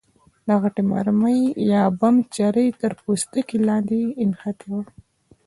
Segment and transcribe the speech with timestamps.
[0.47, 1.41] د غټې مرمۍ
[1.71, 4.81] یا بم چره یې تر پوستکي لاندې نښتې وه.